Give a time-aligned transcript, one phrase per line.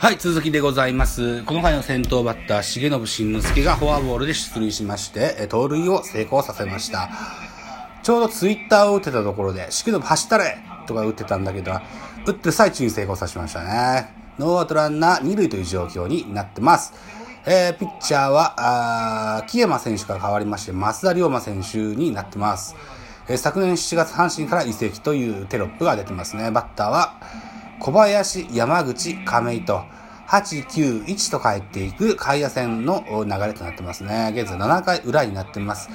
[0.00, 1.44] はい、続きでございます。
[1.44, 7.10] この回の先頭バッター、重信慎之介がフォアボールで出塁しまして、盗塁を成功させました。
[8.02, 10.56] ちょうどツイッターを打ってたところで、重信走ったれ
[10.86, 11.72] とか打ってたんだけど、
[12.26, 14.14] 打ってる最中に成功させましたね。
[14.38, 16.94] ノーアウトランナー2塁という状況になってます。
[17.44, 18.54] えー、ピッチャーは、
[19.36, 22.74] あー木山選手から変わりまして、増田龍馬選手になってます。
[23.28, 26.50] えー昨年7月阪神から移籍というテロップが出てますね。
[26.50, 27.20] バッターは、
[27.80, 29.82] 小林、山口、亀井と、
[30.28, 34.32] 8、9、1と帰っていく外野戦の流れとなってますね。
[34.36, 35.88] 現在7回裏になってます。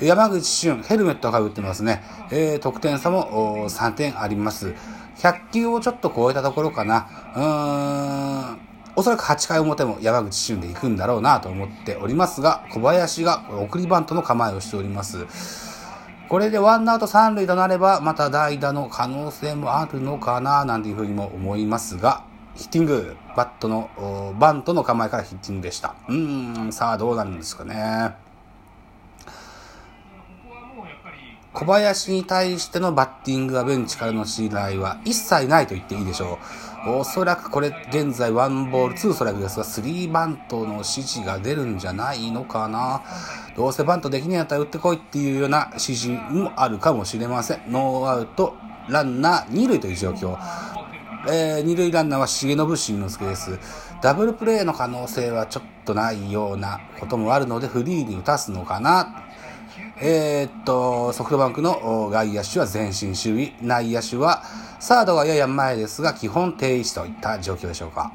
[0.00, 2.04] 山口俊、ヘルメットが打ってますね。
[2.30, 4.74] えー、得点差も3点あります。
[5.16, 7.08] 100球をちょっと超えたところかな。
[7.34, 8.58] うーん。
[8.94, 15.75] おそらく8回表も山口俊で行くんだろうなと思っておりますが、小林が送りバントの構えをしております。
[16.28, 22.24] これでワンアウト三塁となれば、また代打の可能性もあるのかな、なんていうふうにも思いますが、
[22.56, 25.94] ヒッティング、バットの、バントの構えからヒッティングでした。
[26.08, 28.14] うん、さあどうなるんですかね。
[31.52, 36.38] 小林に対してのバッティングがベンチからの信頼は一切ないと言っていいでしょ
[36.75, 36.75] う。
[36.88, 43.02] おそらくこれ現在ワンボールツーストライクですが、スリーバントの指示が出るんじゃないのかな。
[43.56, 47.62] どうせバントできねえやったら打ってこいっていうような指示もあるかもしれません。
[47.68, 48.54] ノーアウト、
[48.88, 50.38] ランナー二塁という状況。
[51.28, 53.58] えー、二塁ランナーは重信慎之介です。
[54.00, 59.24] ダブルプレーの可能性はちょっとないようなこともあるので、フリーに打たすのかな。
[59.98, 64.42] えーっと、ソフトバンクの外野手は前進守備、内野手は
[64.78, 68.12] サードがやや前ですが、基本定位置といった状況でしょうか。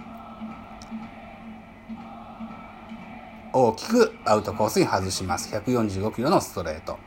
[3.53, 5.53] 大きくアウトコースに外します。
[5.53, 6.97] 145キロのストレート。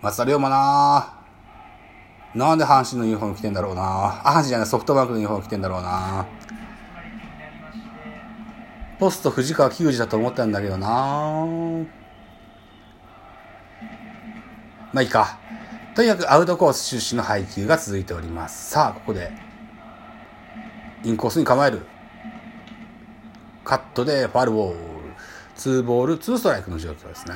[0.00, 1.18] 松田龍馬なぁ。
[2.34, 6.26] なんで阪神のユニフォーム着てんだろうなあ、阪神じゃない、ソフトバンクのユニフォーム着てんだろうな
[8.98, 10.88] ポスト藤川球児だと思ったんだけどな
[14.92, 15.38] まあいいか。
[15.98, 18.70] とにかくアウトコース出身の配球が続いております。
[18.70, 19.32] さあ、ここで、
[21.02, 21.84] インコースに構える。
[23.64, 24.78] カットでファールボール。
[25.56, 27.34] ツーボール、ツーストライクの状況ですね。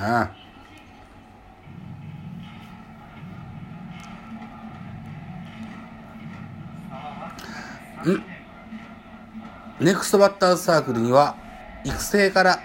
[9.80, 11.34] んネクストバッターズサークルには、
[11.82, 12.60] 育成から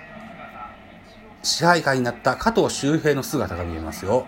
[1.41, 4.27] 支配下になった加藤周平の姿が見えますよ。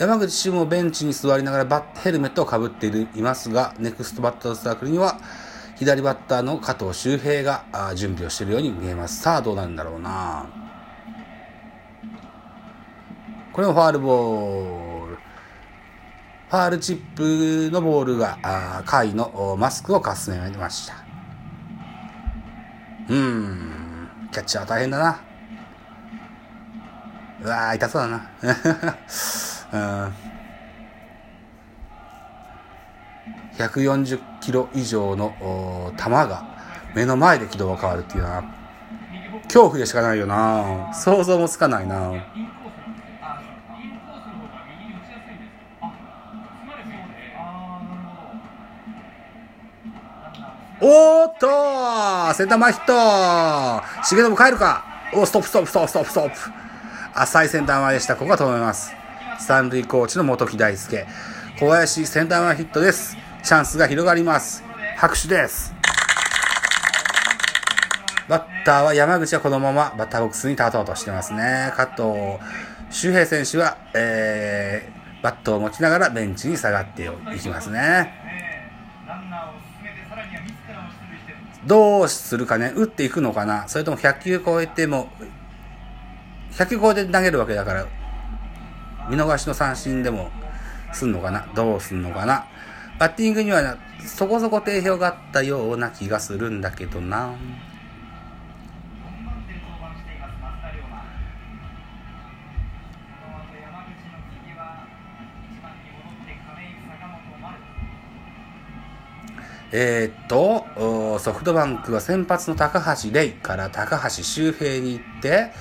[0.00, 5.20] 山口俊もベンチに座りながらバッヘルメットをかぶっているいますが、ネクストバッターズサークルには、
[5.76, 9.20] 左バッターの加藤周平が準備をしているように見えます。
[9.20, 10.48] さあ、どうなんだろうな。
[13.52, 15.16] これもファールボール。
[15.16, 20.94] ファールチップのボールが、あ甲斐のマスクをかすめました。
[23.10, 25.20] うーん、キャッチャー大変だな。
[27.42, 28.30] うわー、痛そうだな。
[33.56, 36.44] 140キロ以上の球が
[36.94, 38.42] 目の前で軌道が変わるっていうのは
[39.44, 40.92] 恐怖でしかないよな。
[40.94, 42.12] 想像もつかないな。
[50.82, 52.92] おーっとセンター前ヒット。
[54.16, 54.84] 重信帰るか。
[55.12, 56.36] おストップストップストップストップストップ。
[57.14, 58.16] 浅いセンター前でした。
[58.16, 58.99] ここは止めます。
[59.40, 61.06] 三塁コーチの本木大輔。
[61.58, 63.16] 小林センター前ヒットです。
[63.42, 64.62] チャンスが広がります。
[64.96, 65.74] 拍手です。
[68.28, 71.72] バッターは山口はこのままバッターボックスに立とうとしてますね。
[71.74, 72.38] 加藤
[72.90, 78.12] 周平選手は、えー、バットを持ちながらベンチに下がっていきますね。
[81.64, 83.66] どうするかね打っていくのかな。
[83.68, 85.08] それとも100球超えても
[86.52, 87.86] 100球超えて投げるわけだから
[89.10, 90.30] 見逃しの三振でも
[90.92, 91.46] すんのかな？
[91.54, 92.46] どうすんのかな？
[92.98, 93.76] バッティングには
[94.06, 97.34] そこそこ定評があったような気がするんだけどな。
[109.72, 115.52] えー、っと、ソフトバンクは先発の高橋玲から高橋周平に行って、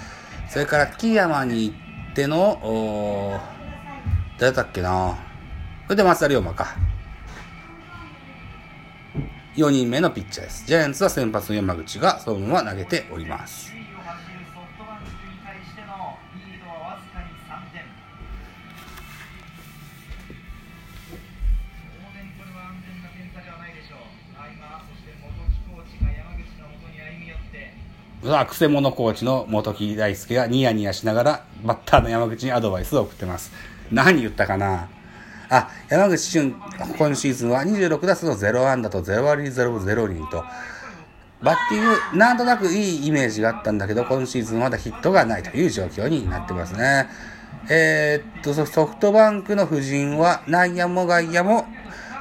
[0.50, 1.89] それから木山に行って
[2.28, 3.40] の、
[4.38, 5.18] 誰だっけな
[5.86, 6.76] それで松田龍馬か。
[9.56, 10.66] 4人目のピッチャーです。
[10.66, 13.74] ジャイアンツは先発の山口がそのまま投げております。
[28.22, 33.52] うわ、くせ者コーチの元木大輔がニヤニヤしながらバッターの山口にアドバイスを送ってます。
[33.92, 34.90] 何言ったかな？
[35.50, 36.54] あ、山口俊、
[36.98, 40.44] 今シーズンは26打数の0安打と0割0分0厘と、
[41.42, 47.08] バッティング、なんとなくいいイメージがあったんだけど、今シーズンまだヒットがないという状況になってますね。
[47.70, 51.66] えー、っと、ソフトバンクの布陣は内野も外野も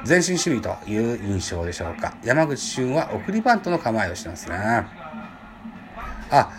[0.07, 2.15] 前進守備という印象でしょうか。
[2.23, 4.87] 山口俊は送りバントの構えをしてますね。
[6.31, 6.51] あ、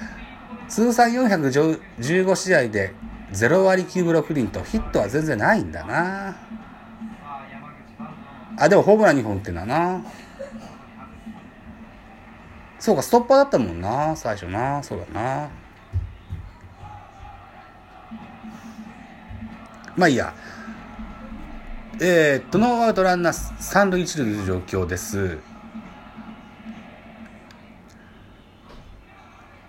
[0.69, 2.94] 通算415試合で
[3.32, 6.37] 0割9分6厘とヒットは全然ないんだな。
[8.56, 10.05] あ、でもホームラン2本ってんだな。
[12.78, 14.82] そうか、ストッパーだったもんな、最初な。
[14.82, 15.50] そうだな。
[19.96, 20.34] まあいいや。
[22.00, 25.38] えー、っと、ノーアウトランナー三塁一塁の状況です。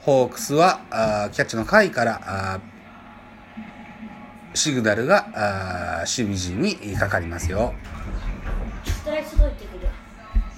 [0.02, 2.60] ホークスはあキャッチャーの甲斐からあ
[4.54, 7.74] シグナルがあ守備陣にかかりますよ。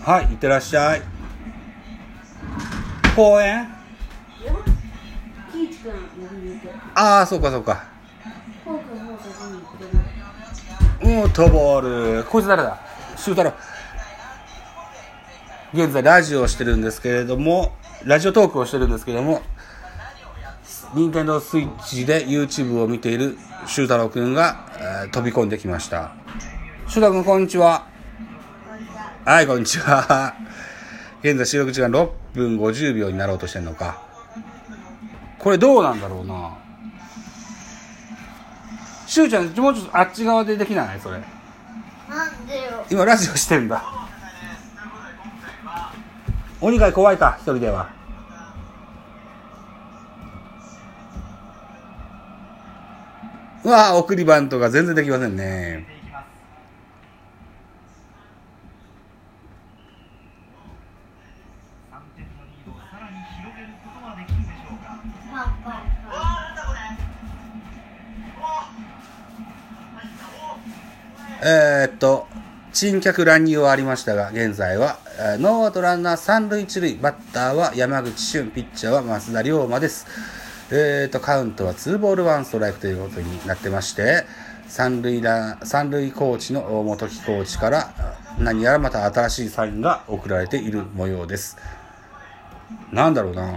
[0.01, 1.01] はい、いってらっしゃい。
[3.15, 3.67] 公園
[6.95, 7.83] ああ、そうかそうか。
[11.01, 12.23] もう飛ボール。
[12.23, 12.79] こいつ誰だ？
[13.17, 13.53] シュータロ。
[15.73, 17.73] 現在ラジオをしてるんですけれども、
[18.05, 19.41] ラジオトークをしてるんですけれども、
[20.93, 26.11] 任天堂スイッチで YouTube を見ている修太郎くんが、えー、飛び込んできました。
[26.87, 27.87] 修太くん、こんにちは。
[29.25, 30.35] はい、こんにちは。
[31.21, 34.01] 現在収録時間6分50秒になろうとしてんのか。
[35.39, 36.57] これどうなんだろうな。
[39.07, 40.99] しゅうちゃん、もうちょっとあっち側でできない？
[40.99, 41.19] それ。
[42.09, 42.85] なんでよ。
[42.91, 44.02] 今ラジオしてんだ。
[46.63, 47.89] 鬼が怖いか、一人では。
[53.65, 55.92] うわあ、送りバントが全然できませんね。
[72.83, 74.99] 珍客乱入はありましたが、現在は、
[75.39, 80.05] ノーアウトランナー三塁一塁、バッターは山口俊、ピッチャーは増田龍馬です。
[80.69, 84.25] えー、と、カウントは2ボール1ストライクということになってまして、
[84.67, 87.93] 三塁ラ三塁コーチの元木コーチから
[88.37, 91.55] 何やらまた新しいサインが送られている模様です。
[92.91, 93.49] なんだろうな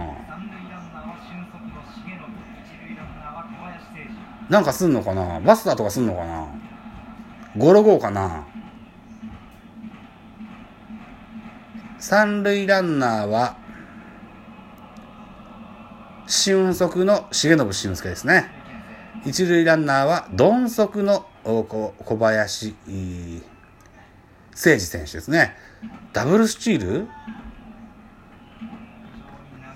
[4.49, 6.47] なんかすんのかなバスターとかすんのかな
[7.57, 8.47] ゴロゴーかな
[11.99, 13.57] 三塁ランナーは、
[16.27, 18.49] 俊足の重信俊介ですね。
[19.25, 22.75] 一塁ランナーは、鈍足の小林
[24.51, 25.55] 誠司選手ですね。
[26.13, 27.07] ダブルスチール？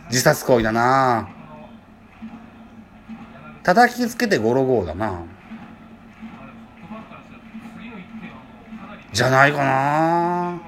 [0.10, 1.30] 自殺行為だな
[3.64, 5.24] 叩きつけてゴロゴーだな
[9.14, 10.62] じゃないかな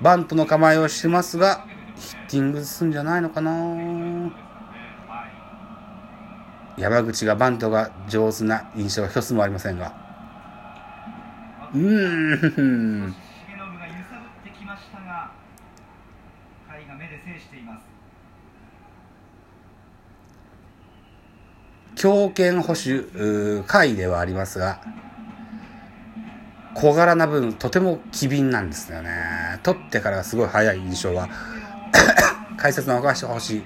[0.00, 1.64] バントの構えをしてますが、
[1.96, 3.50] ヒッティングすんじゃないのかな
[6.76, 9.92] 山口がバントが上手な印象が一つもありませんが。
[11.74, 13.14] うーん。
[21.96, 24.80] 強肩保守、回ではありますが、
[26.74, 29.10] 小柄な分、とても機敏なんですよね。
[29.74, 31.28] 取ってからすごい速い印象は、
[32.56, 33.62] 解説の若橋星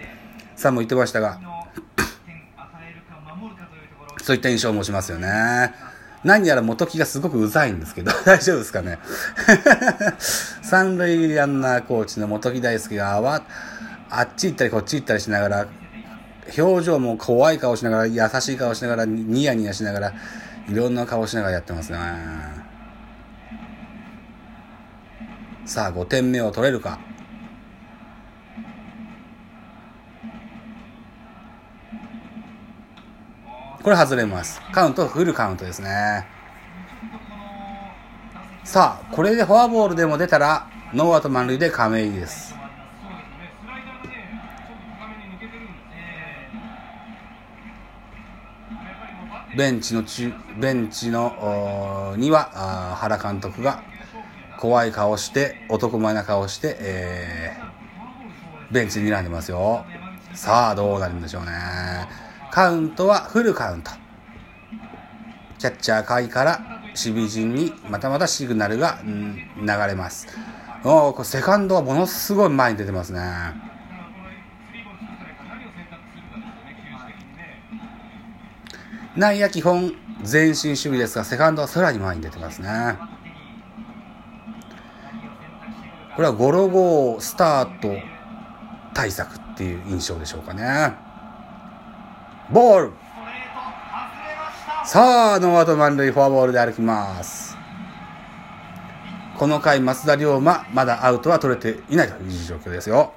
[0.56, 1.38] さんも言ってましたが、
[4.23, 5.73] そういった印象を持ちますよね。
[6.25, 8.99] 何やら元木がすごくうざいんですけど、 大丈夫ですかね。
[10.62, 13.42] 三塁ランナーコーチの元木大輔があ
[14.11, 15.66] あっち行ったりこっち行ったりしながら、
[16.59, 20.12] 表情も怖い顔しながら、優しい顔しながら、ニヤニヤしながら、
[20.68, 22.62] いろんな顔しながらやってますね。
[25.64, 26.99] さあ5点目を取れるか。
[33.83, 34.61] これ外れます。
[34.73, 36.26] カウントフルカウントですね。
[38.64, 42.54] さあこれでフォアボールでも出たらノーアウト満塁で亀井です。
[49.57, 53.83] ベンチの中ベンチのには原監督が
[54.62, 59.85] 怖い顔して、男前な顔して、えー、ベンチに睨んでますよ。
[60.35, 61.50] さあ、どうなるんでしょうね。
[62.52, 63.90] カウントはフルカウント。
[65.59, 70.28] キャッチャー会から守備陣にまたまたシグナルが、ん流れます。
[70.85, 73.21] おーセカンドはものすごい前に出てますね。
[79.16, 83.12] 内野基本前進守備ですが、セカンドはさらに前に出てますね。
[86.22, 88.00] これはゴロゴースタート
[88.94, 90.94] 対策っていう印象でしょうかね。
[92.52, 92.92] ボール
[94.84, 97.56] さあ、ノーアウト満塁フォアボールで歩きます。
[99.36, 103.14] この回、増田龍馬、まだアウトは取れていないという状況ですよ。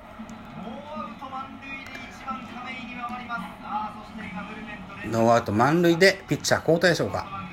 [5.11, 7.44] ノーアウト満塁でピッチャー交代でしょうか。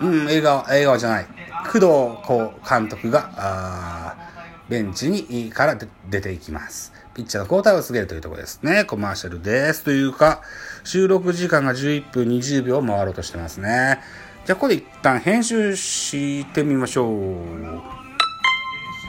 [0.00, 1.26] うん、映画、笑顔じゃない。
[1.64, 1.80] 工藤
[2.22, 4.16] こう監督が、
[4.68, 6.92] ベンチにから出ていきます。
[7.14, 8.84] ピッチャーの交代を告げるというところですね。
[8.84, 9.84] コマーシャルです。
[9.84, 10.42] というか、
[10.84, 14.00] 収録時間が11分20秒回ろうとしてますね。
[14.44, 17.95] じゃあ、ここで一旦編集してみましょう。